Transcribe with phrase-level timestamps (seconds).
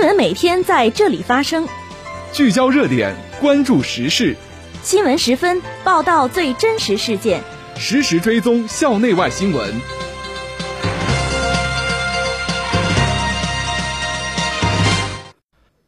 [0.00, 1.68] 新闻每天在这里发生，
[2.32, 4.34] 聚焦热点，关注时事。
[4.82, 7.42] 新闻十分报道最真实事件，
[7.76, 9.74] 实时追踪校内外新闻。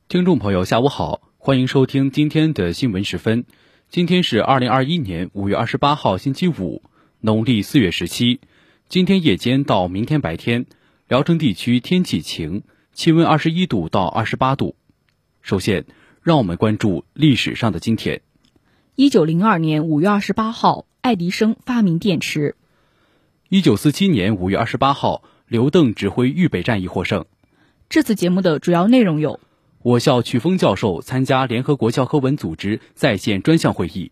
[0.08, 3.46] 听众朋友，下午好，欢迎收听今天的新闻十分。
[3.88, 6.82] 今天是二零二一年五月二十八号，星期五，
[7.20, 8.42] 农历四月十七。
[8.90, 10.66] 今天夜间到明天白天，
[11.08, 12.62] 聊城地区天气晴。
[12.94, 14.76] 气温二十一度到二十八度。
[15.40, 15.86] 首先，
[16.22, 18.20] 让我们关注历史上的今天。
[18.94, 22.54] 一九零二年五月二十八号，爱迪生发明电池。
[23.48, 27.24] 一九四七年五月二十八号，刘邓指挥豫北战役获胜。
[27.88, 29.40] 这次节目的主要内容有：
[29.82, 34.10] 我校曲峰教授参加联合国教科文组织在线专项会议；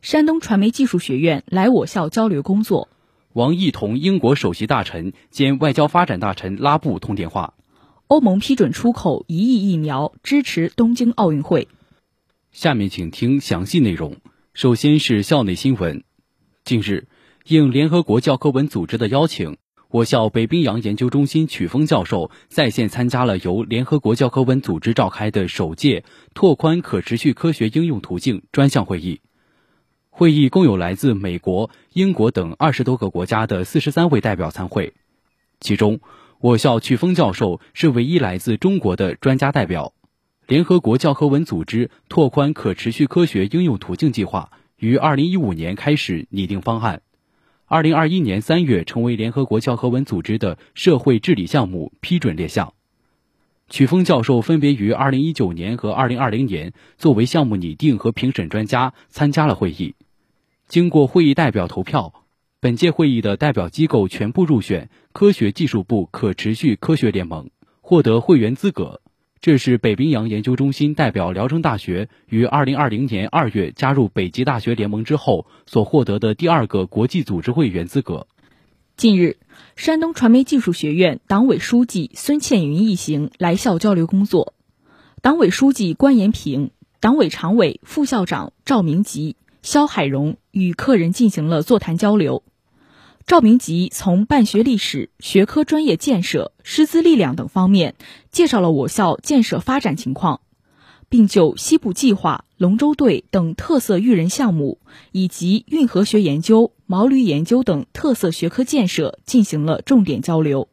[0.00, 2.88] 山东传媒技术学院来我校交流工作；
[3.34, 7.52] 王毅同英国首席大臣兼外交发展大臣拉布通电话。
[8.06, 11.68] 欧盟批准出口一亿疫苗，支持东京奥运会。
[12.52, 14.18] 下面请听详细内容。
[14.52, 16.04] 首先是校内新闻。
[16.64, 17.08] 近日，
[17.46, 19.56] 应联合国教科文组织的邀请，
[19.88, 29.22] 我校北冰洋研究中心曲峰教授在线参加了由联合国教科文组织召开的首届拓宽可持续科学应用途径专项会议。
[30.10, 34.92] 会议共有来自美国、英国等二十多个国家的四十三位代表参会，
[35.58, 36.00] 其中。
[36.44, 39.94] 我校曲峰教授是唯一来自中国的专家代表。
[40.46, 47.00] 联合国教科文组织拓宽可持续科学应用途径计划于二零一五年开始拟定方案，
[47.64, 52.74] 二零二一年三月成为联合国教科文组织的社会治理项目批准列项。
[53.70, 59.94] 曲峰教授分别于二零一九年和二零二零年作为项目拟定和评审专家参加了会议，
[60.68, 62.12] 经过会议代表投票。
[62.64, 67.50] 本届会议的代表机构全部入选科学技术部可持续科学联盟，
[67.82, 69.02] 获得会员资格。
[69.38, 78.28] 这是北冰洋研究中心代表聊城大学于二零二零年二月加入北极大学联盟之后所获得的第二个国际组织会员资格。
[78.96, 79.36] 近日，
[79.76, 84.54] 山东传媒技术学院党委书记孙倩云一行来校交流工作，
[85.20, 92.42] 党委书记关延平、党委常委、副校长赵明吉、肖海荣与客人进行了座谈交流。
[93.26, 97.94] 赵明吉从办学历史、学科专业建设、师资力量等方面
[98.30, 100.42] 介绍了我校建设发展情况，
[101.08, 104.78] 并就西部计划、龙舟队等特色育人项目
[105.10, 110.68] 以及运河学研究、毛驴研究等特色学科建设进行了重点交流。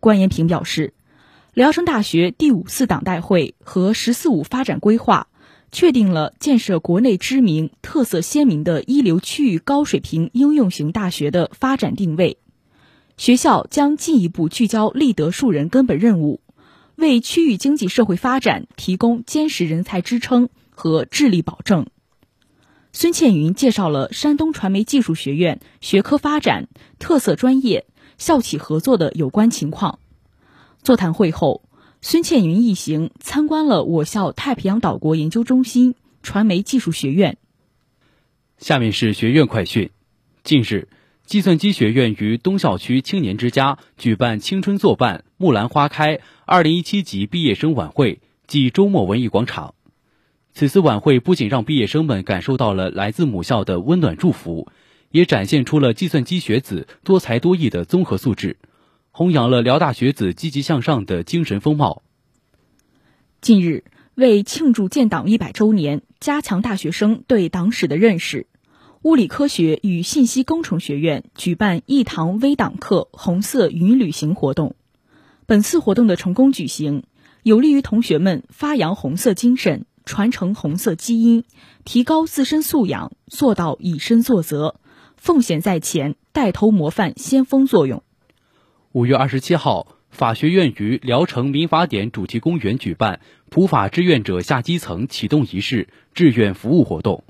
[0.00, 0.92] 关延平表示，
[1.52, 5.28] 聊城大学第五次党代会和“十四五”发展规划。
[5.74, 12.38] 确定了建设国内知名、特色鲜明的一流区域高水平应用型大学的发展定位。
[13.16, 16.40] 学校将进一步聚焦立德树人根本任务，
[16.94, 21.86] 为区域经济社会发展提供坚实人才支撑和智力保证。
[22.92, 26.68] 孙倩云介绍了山东传媒技术学院学科发展、
[27.00, 27.84] 特色专业、
[28.16, 29.98] 校企合作的有关情况。
[30.84, 31.62] 座谈会后。
[32.06, 37.38] 孙倩云一行参观了我校太平洋岛国研究中心传媒技术学院。
[38.58, 39.88] 下面是学院快讯。
[40.42, 40.88] 近日，
[41.24, 49.74] 计算机学院于东校区青年之家举办“青春作伴，木兰花开”二零一七级毕业生晚会暨周末文艺广场。
[50.52, 54.68] 此次晚会不仅让毕业生们感受到了来自母校的温暖祝福，
[55.10, 58.58] 也展现出了计算机学子多才多艺的综合素质。
[59.16, 62.02] 弘扬了辽大学子积极向上的精神风貌。
[63.40, 63.84] 近日，
[64.16, 68.48] 为庆祝建党一百周年，加强大学生对党史的认识，
[69.02, 74.74] 物理科学与信息工程学院举办一堂微党课“红色云旅行”活动。
[75.46, 77.04] 本次活动的成功举行，
[77.44, 81.44] 有利于同学们发扬红色精神，传承红色基因，
[81.84, 84.74] 提高自身素养，做到以身作则，
[85.16, 88.02] 奉献在前，带头模范先锋作用。
[88.94, 93.18] 五月二十七号，法学院于聊城民法典主题公园举办
[93.50, 97.24] 普法志愿者下基层启动仪式志愿服务活动。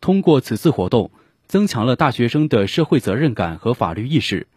[0.00, 1.12] 通过此次活动，
[1.46, 4.48] 增强了大学生的社会责任感和法律意识，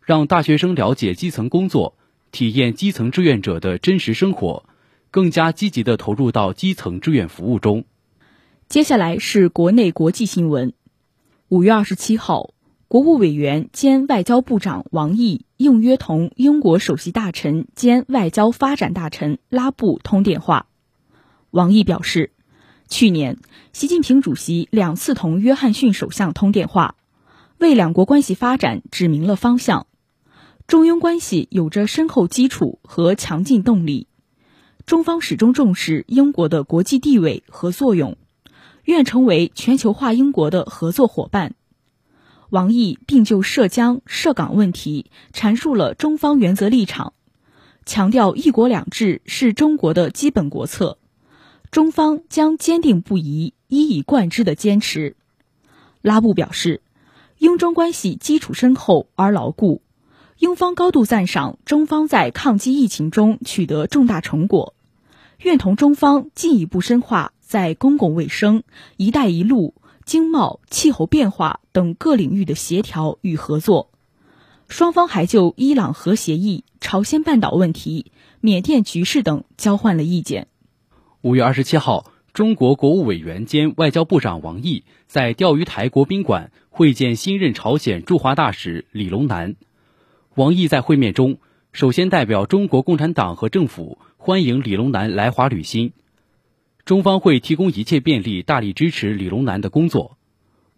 [0.00, 1.94] 让大学生了解基层工作，
[2.32, 4.64] 体验基层志愿者的真实生活，
[5.10, 7.84] 更加积极地投入到基层志愿服务中。
[8.70, 10.72] 接下来是国内国际新闻。
[11.50, 12.53] 五月二十七号。
[12.94, 20.68] 国务委员兼外交部长王毅应约同英国首席大臣兼外交发展大臣拉布通电话。
[21.50, 22.30] 王毅表示，
[22.88, 23.38] 去年
[23.72, 26.94] 习近平主席两次同约翰逊首相通电话，
[27.58, 29.88] 为两国关系发展指明了方向。
[30.68, 34.06] 中英关系有着深厚基础和强劲动力，
[34.86, 38.16] 中方始终重视英国的国际地位和作用，
[38.84, 41.56] 愿成为全球化英国的合作伙伴。
[42.54, 47.12] 王毅并就涉疆、涉港问题阐述了中方原则立场，
[47.84, 50.98] 强调“一国两制”是中国的基本国策，
[51.72, 55.16] 中方将坚定不移、一以贯之的坚持。
[56.00, 56.80] 拉布表示，
[57.38, 59.82] 英中关系基础深厚而牢固，
[60.38, 64.76] 英方高度赞赏中方在抗击疫情中取得重大成果，
[65.40, 68.62] 愿同中方进一步深化在公共卫生、
[68.96, 69.74] “一带一路”。
[70.04, 73.90] 经贸、气候变化等各领域的协调与合作，
[74.68, 80.48] 双方还就伊朗核协议、朝鲜半岛问题、缅甸局势等交换了意见。
[81.22, 89.56] 五月二十七号，中国国务委员兼外交部长王毅在钓鱼台国宾馆会见新任朝鲜驻华大使李龙南。
[90.34, 91.38] 王毅在会面中，
[91.72, 95.92] 首先代表中国共产党和政府欢迎李龙南来华履新。
[96.84, 100.18] 中方会提供一切便利，大力支持李龙南的工作。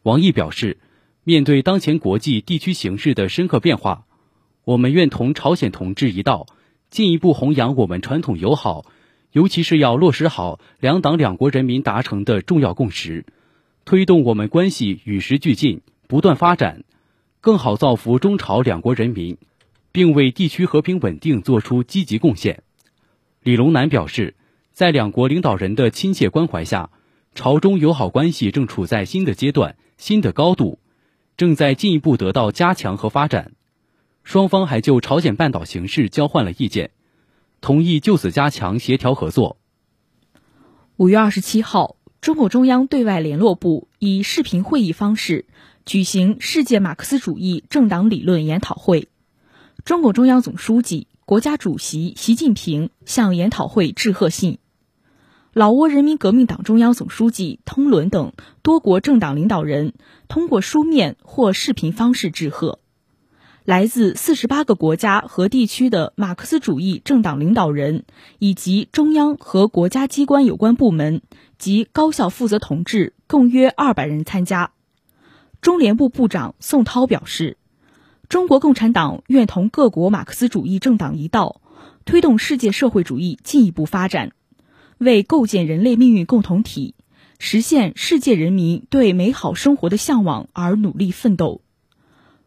[0.05, 0.79] 王毅表示，
[1.25, 4.07] 面对当前国际地区形势的深刻变化，
[4.65, 6.47] 我们愿同朝鲜同志一道，
[6.91, 8.85] 进一步弘扬我们传统友好，
[9.33, 13.27] 尤其是要落实好两党两国人民达成的重要共识，
[13.85, 16.85] 推动我们关系与时俱进，不断发展，
[17.41, 19.39] 更好造福中朝两国人民，
[19.91, 22.63] 并为地区和平稳定作出积极贡献。
[23.43, 24.37] 李龙南表示。
[24.77, 26.91] 在两国领导人的亲切关怀下，
[27.35, 30.81] 朝中友好关系正处在新的阶段、新的高度，
[31.39, 33.53] 正在进一步得到加强和发展。
[34.23, 36.91] 双方还就朝鲜半岛形势交换了意见，
[37.63, 39.57] 同意就此加强协调合作。
[40.99, 45.47] 五月二十七号，中共中央对外联络部以视频会议方式
[45.87, 49.09] 举行世界马克思主义政党理论研讨会，
[49.87, 54.59] 中共中央总书记、国家主席习近平向研讨会致贺信。
[55.57, 59.95] 老挝人民革命党中央总书记通伦等多国政党领导人
[60.29, 62.79] 通过书面或视频方式致贺。
[63.65, 68.05] 来自四十八个国家和地区的马克思主义政党领导人
[68.39, 71.23] 以及中央和国家机关有关部门
[71.57, 74.73] 及高校负责同志共约二百人参加。
[75.63, 77.57] 中联部部长宋涛表示，
[78.29, 81.63] 中国共产党愿同各国马克思主义政党一道，
[82.05, 84.33] 推动世界社会主义进一步发展。
[84.99, 86.95] 为构建人类命运共同体，
[87.39, 91.61] 实现世界人民对美好生活的向往而努力奋斗。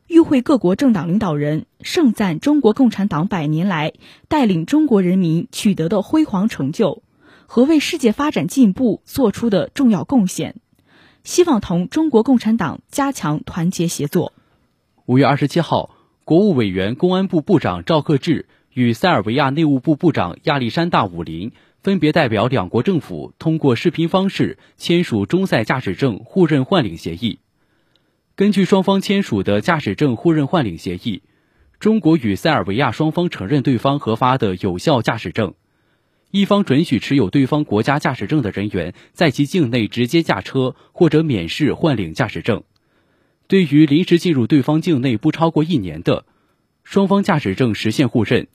[0.07, 3.93] 与会各国政党领导人盛赞中国共产党百年来
[4.27, 7.03] 带领中国人民取得的辉煌成就
[7.45, 10.55] 和为世界发展进步做出的重要贡献，
[11.23, 14.33] 希望同中国共产党加强团结协作。
[15.05, 21.51] 五月二十七号，国务委员、公安部部长赵克志与塞尔维亚内务部部长亚历山大·武林。
[21.81, 27.39] 分别代表两国政府通过视频方式签署中塞驾驶证互认换领协议。
[28.35, 31.23] 根据双方签署的驾驶证互认换领协议，
[31.79, 35.53] 中国与塞尔维亚双方承认对方核发的有效驾驶证，
[36.31, 42.63] 一方准许持有对方国家驾驶证的人员在其境内直接驾车或者免试换领驾驶证。
[43.47, 46.25] 对于临时进入对方境内不超过一年的，
[46.83, 48.47] 双方驾驶证实现互认。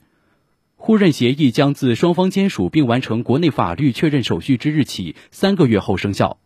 [0.87, 6.37] 互认协议将自双方签署并完成国内法律确认手续之日起三个月后生效。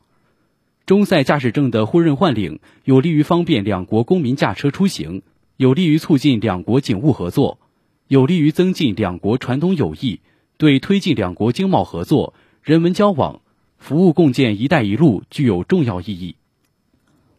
[0.86, 5.22] 中塞驾驶证的互认换领，有利于方便两国公民驾车出行，
[5.56, 7.58] 有利于促进两国警务合作，
[8.06, 10.20] 有利于增进两国传统友谊，
[10.56, 13.40] 对推进两国经贸合作、人文交往、
[13.76, 16.36] 服务共建“一带一路”具有重要意义。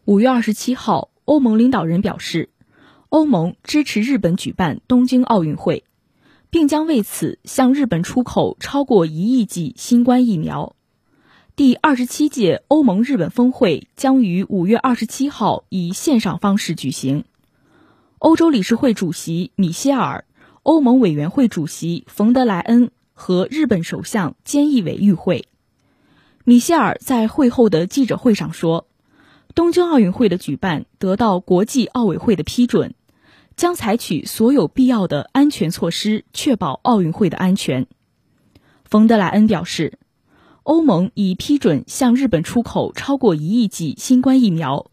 [0.04, 2.50] 五月二十七号，欧盟领导人表示，
[3.08, 5.84] 欧盟支持日本举办东京奥运会。
[6.50, 10.74] 并将为此向日本出口超过一亿剂新冠疫苗。
[11.56, 17.24] 第二十七届欧盟日本峰会将于五月二十七号以线上方式举行。
[18.18, 20.24] 欧洲理事会主席米歇尔、
[20.62, 25.46] 欧盟委员会主席冯德莱恩和日本首相菅义伟与会。
[26.44, 28.86] 米歇尔在会后的记者会上说
[29.54, 32.94] ：“东京奥运会的举办得到国际奥委会的批准。”
[33.60, 37.86] 将采取所有必要的安全措施，确保奥运会的安全。
[38.86, 39.98] 冯德莱恩表示，
[40.62, 44.90] 欧盟已批准向日本出口超过一亿剂新冠疫苗，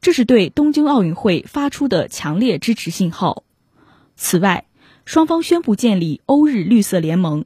[0.00, 3.42] 这是对东京奥运会发出的强烈支持信号。
[4.14, 4.66] 此外，
[5.04, 7.44] 双方宣布建立欧日绿色联盟，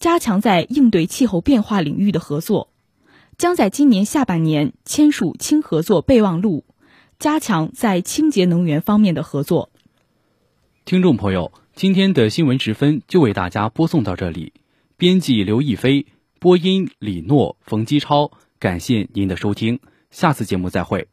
[0.00, 2.72] 加强在应对气候变化领域的合作，
[3.38, 6.64] 将在今年下半年签署氢合作备忘录，
[7.20, 9.70] 加强在清洁能源方面的合作。
[10.86, 14.52] 听众朋友，今天的新闻时分就为大家播送到这里。
[14.96, 16.06] 编辑刘亦菲，
[16.40, 18.32] 播音李诺、冯基超。
[18.58, 19.78] 感谢您的收听，
[20.10, 21.09] 下次节目再会。